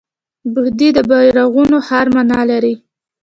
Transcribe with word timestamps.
بخدي 0.53 0.89
د 0.95 0.99
بیرغونو 1.09 1.77
ښار 1.87 2.07
مانا 2.15 2.41
لري 2.51 2.73